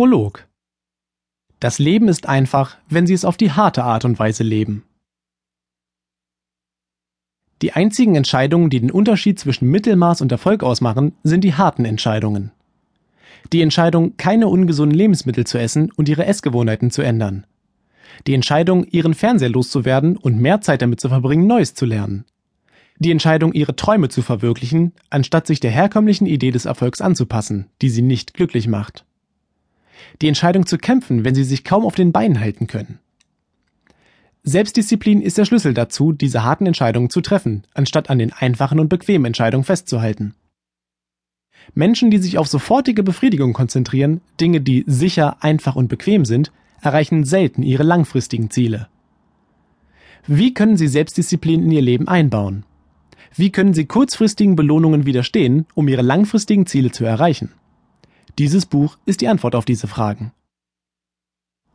Prolog 0.00 0.48
Das 1.58 1.78
Leben 1.78 2.08
ist 2.08 2.26
einfach, 2.26 2.78
wenn 2.88 3.06
Sie 3.06 3.12
es 3.12 3.26
auf 3.26 3.36
die 3.36 3.52
harte 3.52 3.84
Art 3.84 4.06
und 4.06 4.18
Weise 4.18 4.42
leben. 4.42 4.84
Die 7.60 7.74
einzigen 7.74 8.14
Entscheidungen, 8.14 8.70
die 8.70 8.80
den 8.80 8.90
Unterschied 8.90 9.38
zwischen 9.38 9.68
Mittelmaß 9.68 10.22
und 10.22 10.32
Erfolg 10.32 10.62
ausmachen, 10.62 11.12
sind 11.22 11.44
die 11.44 11.52
harten 11.52 11.84
Entscheidungen. 11.84 12.50
Die 13.52 13.60
Entscheidung, 13.60 14.16
keine 14.16 14.48
ungesunden 14.48 14.96
Lebensmittel 14.96 15.46
zu 15.46 15.58
essen 15.58 15.92
und 15.92 16.08
ihre 16.08 16.24
Essgewohnheiten 16.24 16.90
zu 16.90 17.02
ändern. 17.02 17.44
Die 18.26 18.32
Entscheidung, 18.32 18.84
ihren 18.84 19.12
Fernseher 19.12 19.50
loszuwerden 19.50 20.16
und 20.16 20.40
mehr 20.40 20.62
Zeit 20.62 20.80
damit 20.80 21.02
zu 21.02 21.10
verbringen, 21.10 21.46
Neues 21.46 21.74
zu 21.74 21.84
lernen. 21.84 22.24
Die 23.00 23.10
Entscheidung, 23.10 23.52
ihre 23.52 23.76
Träume 23.76 24.08
zu 24.08 24.22
verwirklichen, 24.22 24.94
anstatt 25.10 25.46
sich 25.46 25.60
der 25.60 25.72
herkömmlichen 25.72 26.26
Idee 26.26 26.52
des 26.52 26.64
Erfolgs 26.64 27.02
anzupassen, 27.02 27.66
die 27.82 27.90
sie 27.90 28.00
nicht 28.00 28.32
glücklich 28.32 28.66
macht. 28.66 29.04
Die 30.22 30.28
Entscheidung 30.28 30.66
zu 30.66 30.78
kämpfen, 30.78 31.24
wenn 31.24 31.34
sie 31.34 31.44
sich 31.44 31.64
kaum 31.64 31.84
auf 31.84 31.94
den 31.94 32.12
Beinen 32.12 32.40
halten 32.40 32.66
können. 32.66 32.98
Selbstdisziplin 34.42 35.20
ist 35.20 35.36
der 35.36 35.44
Schlüssel 35.44 35.74
dazu, 35.74 36.12
diese 36.12 36.42
harten 36.44 36.66
Entscheidungen 36.66 37.10
zu 37.10 37.20
treffen, 37.20 37.64
anstatt 37.74 38.08
an 38.08 38.18
den 38.18 38.32
einfachen 38.32 38.80
und 38.80 38.88
bequemen 38.88 39.26
Entscheidungen 39.26 39.64
festzuhalten. 39.64 40.34
Menschen, 41.74 42.10
die 42.10 42.18
sich 42.18 42.38
auf 42.38 42.48
sofortige 42.48 43.02
Befriedigung 43.02 43.52
konzentrieren, 43.52 44.22
Dinge, 44.40 44.60
die 44.60 44.84
sicher, 44.86 45.42
einfach 45.42 45.76
und 45.76 45.88
bequem 45.88 46.24
sind, 46.24 46.52
erreichen 46.80 47.24
selten 47.24 47.62
ihre 47.62 47.82
langfristigen 47.82 48.50
Ziele. 48.50 48.88
Wie 50.26 50.54
können 50.54 50.76
Sie 50.76 50.88
Selbstdisziplin 50.88 51.62
in 51.62 51.70
Ihr 51.70 51.82
Leben 51.82 52.08
einbauen? 52.08 52.64
Wie 53.34 53.50
können 53.50 53.74
Sie 53.74 53.86
kurzfristigen 53.86 54.56
Belohnungen 54.56 55.06
widerstehen, 55.06 55.66
um 55.74 55.88
Ihre 55.88 56.02
langfristigen 56.02 56.66
Ziele 56.66 56.90
zu 56.90 57.04
erreichen? 57.04 57.52
Dieses 58.40 58.64
Buch 58.64 58.96
ist 59.04 59.20
die 59.20 59.28
Antwort 59.28 59.54
auf 59.54 59.66
diese 59.66 59.86
Fragen. 59.86 60.32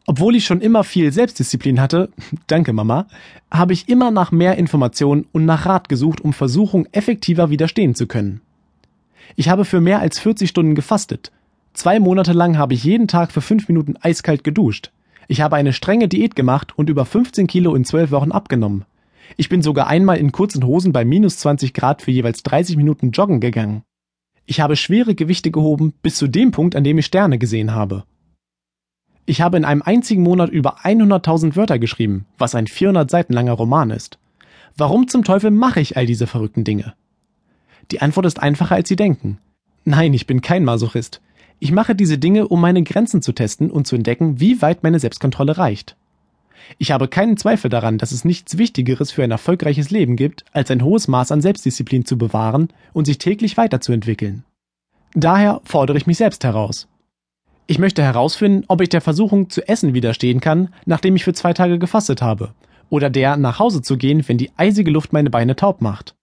Obwohl 0.08 0.36
ich 0.36 0.48
schon 0.48 0.62
immer 0.62 0.84
viel 0.84 1.12
Selbstdisziplin 1.12 1.80
hatte, 1.80 2.10
danke 2.48 2.74
Mama, 2.74 3.06
habe 3.52 3.74
ich 3.74 3.88
immer 3.88 4.10
nach 4.10 4.32
mehr 4.32 4.58
Informationen 4.58 5.28
und 5.32 5.46
nach 5.46 5.68
Rat 5.68 5.90
gesucht, 5.90 6.22
um 6.22 6.34
Versuchung 6.34 6.88
effektiver 6.92 7.52
widerstehen 7.52 7.94
zu 7.94 8.08
können. 8.08 8.42
Ich 9.36 9.48
habe 9.48 9.64
für 9.64 9.80
mehr 9.80 10.00
als 10.00 10.18
40 10.18 10.50
Stunden 10.50 10.74
gefastet. 10.74 11.32
Zwei 11.74 12.00
Monate 12.00 12.34
lang 12.34 12.58
habe 12.58 12.74
ich 12.74 12.84
jeden 12.84 13.08
Tag 13.08 13.32
für 13.32 13.42
fünf 13.42 13.68
Minuten 13.68 13.94
eiskalt 14.02 14.44
geduscht. 14.44 14.92
Ich 15.28 15.42
habe 15.42 15.58
eine 15.58 15.72
strenge 15.72 16.08
Diät 16.08 16.36
gemacht 16.36 16.76
und 16.76 16.90
über 16.90 17.06
15 17.06 17.46
Kilo 17.46 17.76
in 17.76 17.86
zwölf 17.86 18.10
Wochen 18.10 18.32
abgenommen. 18.32 18.86
Ich 19.38 19.50
bin 19.50 19.62
sogar 19.62 19.86
einmal 19.86 20.18
in 20.18 20.32
kurzen 20.32 20.66
Hosen 20.66 20.94
bei 20.94 21.06
minus 21.06 21.38
20 21.38 21.76
Grad 21.76 22.02
für 22.02 22.10
jeweils 22.10 22.42
30 22.42 22.76
Minuten 22.76 23.12
joggen 23.12 23.40
gegangen. 23.40 23.84
Ich 24.46 24.60
habe 24.60 24.76
schwere 24.76 25.16
Gewichte 25.16 25.52
gehoben 25.52 25.94
bis 26.02 26.16
zu 26.16 26.28
dem 26.28 26.52
Punkt, 26.52 26.76
an 26.76 26.84
dem 26.84 26.98
ich 26.98 27.06
Sterne 27.06 27.38
gesehen 27.38 27.74
habe. 27.74 28.04
Ich 29.26 29.42
habe 29.42 29.58
in 29.58 29.66
einem 29.66 29.82
einzigen 29.82 30.22
Monat 30.22 30.52
über 30.52 30.82
100.000 30.82 31.56
Wörter 31.56 31.80
geschrieben, 31.80 32.26
was 32.38 32.54
ein 32.54 32.68
400 32.68 33.10
Seiten 33.10 33.34
langer 33.34 33.54
Roman 33.54 33.90
ist. 33.90 34.20
Warum 34.78 35.08
zum 35.08 35.24
Teufel 35.24 35.50
mache 35.50 35.80
ich 35.80 35.98
all 35.98 36.06
diese 36.06 36.28
verrückten 36.28 36.64
Dinge? 36.64 36.94
Die 37.92 38.02
Antwort 38.02 38.28
ist 38.28 38.40
einfacher, 38.40 38.76
als 38.76 38.90
Sie 38.90 38.96
denken. 38.96 39.40
Nein, 39.84 40.14
ich 40.14 40.28
bin 40.28 40.42
kein 40.42 40.64
Masochist. 40.64 41.22
Ich 41.60 41.72
mache 41.72 41.96
diese 41.96 42.18
Dinge, 42.18 42.48
um 42.48 42.62
meine 42.62 42.84
Grenzen 42.84 43.22
zu 43.22 43.32
testen 43.32 43.72
und 43.72 43.88
zu 43.88 43.96
entdecken, 43.96 44.40
wie 44.40 44.62
weit 44.62 44.84
meine 44.84 45.00
Selbstkontrolle 45.00 45.58
reicht. 45.58 45.96
Ich 46.78 46.92
habe 46.92 47.08
keinen 47.08 47.38
Zweifel 47.38 47.70
daran, 47.70 47.98
dass 47.98 48.12
es 48.12 48.26
nichts 48.26 48.58
Wichtigeres 48.58 49.12
für 49.12 49.24
ein 49.24 49.32
erfolgreiches 49.32 49.90
Leben 49.90 50.16
gibt, 50.16 50.46
als 50.52 50.72
ein 50.72 50.84
hohes 50.84 51.08
Maß 51.08 51.32
an 51.32 51.42
Selbstdisziplin 51.42 52.06
zu 52.06 52.18
bewahren 52.18 52.70
und 52.94 53.06
sich 53.06 53.18
täglich 53.18 53.58
weiterzuentwickeln. 53.58 54.44
Daher 55.14 55.62
fordere 55.64 55.98
ich 55.98 56.08
mich 56.08 56.18
selbst 56.18 56.44
heraus. 56.44 56.88
Ich 57.68 57.80
möchte 57.80 58.04
herausfinden, 58.04 58.66
ob 58.68 58.82
ich 58.82 58.90
der 58.90 59.02
Versuchung 59.02 59.50
zu 59.50 59.68
essen 59.68 59.94
widerstehen 59.94 60.40
kann, 60.40 60.70
nachdem 60.86 61.16
ich 61.16 61.24
für 61.24 61.34
zwei 61.34 61.54
Tage 61.54 61.80
gefastet 61.80 62.22
habe, 62.22 62.54
oder 62.90 63.10
der 63.10 63.38
nach 63.38 63.60
Hause 63.60 63.82
zu 63.82 63.98
gehen, 63.98 64.28
wenn 64.28 64.38
die 64.38 64.52
eisige 64.58 64.92
Luft 64.92 65.14
meine 65.14 65.30
Beine 65.30 65.56
taub 65.56 65.82
macht. 65.82 66.16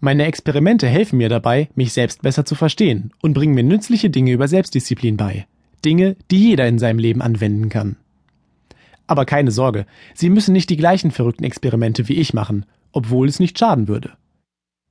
Meine 0.00 0.24
Experimente 0.24 0.86
helfen 0.86 1.18
mir 1.18 1.28
dabei, 1.28 1.68
mich 1.74 1.92
selbst 1.92 2.22
besser 2.22 2.44
zu 2.44 2.54
verstehen 2.54 3.12
und 3.22 3.34
bringen 3.34 3.54
mir 3.54 3.62
nützliche 3.62 4.10
Dinge 4.10 4.32
über 4.32 4.48
Selbstdisziplin 4.48 5.16
bei. 5.16 5.46
Dinge, 5.84 6.16
die 6.30 6.48
jeder 6.48 6.66
in 6.68 6.78
seinem 6.78 6.98
Leben 6.98 7.22
anwenden 7.22 7.68
kann. 7.68 7.96
Aber 9.10 9.24
keine 9.24 9.50
Sorge, 9.50 9.86
Sie 10.14 10.30
müssen 10.30 10.52
nicht 10.52 10.70
die 10.70 10.76
gleichen 10.76 11.10
verrückten 11.10 11.42
Experimente 11.42 12.06
wie 12.06 12.14
ich 12.14 12.32
machen, 12.32 12.64
obwohl 12.92 13.26
es 13.26 13.40
nicht 13.40 13.58
schaden 13.58 13.88
würde. 13.88 14.12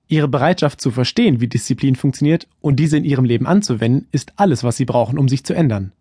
Ihre 0.09 0.27
Bereitschaft 0.27 0.81
zu 0.81 0.91
verstehen, 0.91 1.39
wie 1.39 1.47
Disziplin 1.47 1.95
funktioniert 1.95 2.45
und 2.59 2.81
diese 2.81 2.97
in 2.97 3.05
Ihrem 3.05 3.23
Leben 3.23 3.47
anzuwenden, 3.47 4.09
ist 4.11 4.33
alles, 4.35 4.65
was 4.65 4.75
Sie 4.75 4.83
brauchen, 4.83 5.17
um 5.17 5.29
sich 5.29 5.45
zu 5.45 5.53
ändern. 5.53 5.93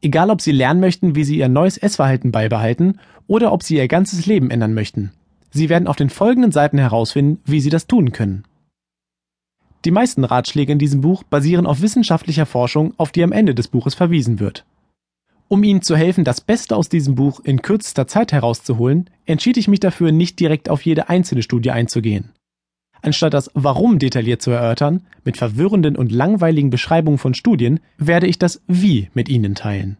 Egal, 0.00 0.30
ob 0.30 0.40
Sie 0.40 0.52
lernen 0.52 0.78
möchten, 0.78 1.16
wie 1.16 1.24
Sie 1.24 1.36
Ihr 1.36 1.48
neues 1.48 1.78
Essverhalten 1.78 2.30
beibehalten 2.30 3.00
oder 3.26 3.50
ob 3.50 3.64
Sie 3.64 3.74
Ihr 3.74 3.88
ganzes 3.88 4.24
Leben 4.26 4.52
ändern 4.52 4.72
möchten. 4.72 5.10
Sie 5.50 5.68
werden 5.68 5.88
auf 5.88 5.96
den 5.96 6.10
folgenden 6.10 6.52
Seiten 6.52 6.78
herausfinden, 6.78 7.40
wie 7.44 7.60
Sie 7.60 7.70
das 7.70 7.88
tun 7.88 8.12
können. 8.12 8.44
Die 9.84 9.90
meisten 9.90 10.22
Ratschläge 10.22 10.70
in 10.70 10.78
diesem 10.78 11.00
Buch 11.00 11.24
basieren 11.24 11.66
auf 11.66 11.82
wissenschaftlicher 11.82 12.46
Forschung, 12.46 12.94
auf 12.98 13.10
die 13.10 13.24
am 13.24 13.32
Ende 13.32 13.52
des 13.52 13.66
Buches 13.66 13.96
verwiesen 13.96 14.38
wird. 14.38 14.64
Um 15.52 15.64
Ihnen 15.64 15.82
zu 15.82 15.96
helfen, 15.96 16.24
das 16.24 16.40
Beste 16.40 16.74
aus 16.74 16.88
diesem 16.88 17.14
Buch 17.14 17.40
in 17.40 17.60
kürzester 17.60 18.06
Zeit 18.06 18.32
herauszuholen, 18.32 19.10
entschied 19.26 19.58
ich 19.58 19.68
mich 19.68 19.80
dafür, 19.80 20.10
nicht 20.10 20.40
direkt 20.40 20.70
auf 20.70 20.80
jede 20.80 21.10
einzelne 21.10 21.42
Studie 21.42 21.70
einzugehen. 21.70 22.30
Anstatt 23.02 23.34
das 23.34 23.50
Warum 23.52 23.98
detailliert 23.98 24.40
zu 24.40 24.50
erörtern, 24.50 25.02
mit 25.26 25.36
verwirrenden 25.36 25.94
und 25.94 26.10
langweiligen 26.10 26.70
Beschreibungen 26.70 27.18
von 27.18 27.34
Studien, 27.34 27.80
werde 27.98 28.28
ich 28.28 28.38
das 28.38 28.62
Wie 28.66 29.10
mit 29.12 29.28
Ihnen 29.28 29.54
teilen. 29.54 29.98